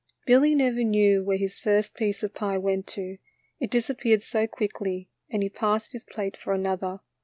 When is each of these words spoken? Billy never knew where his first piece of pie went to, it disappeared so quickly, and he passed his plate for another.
Billy 0.25 0.55
never 0.55 0.83
knew 0.83 1.23
where 1.23 1.37
his 1.37 1.59
first 1.59 1.93
piece 1.93 2.23
of 2.23 2.33
pie 2.33 2.57
went 2.57 2.87
to, 2.87 3.19
it 3.59 3.69
disappeared 3.69 4.23
so 4.23 4.47
quickly, 4.47 5.11
and 5.29 5.43
he 5.43 5.49
passed 5.49 5.91
his 5.93 6.05
plate 6.05 6.35
for 6.35 6.53
another. 6.53 7.01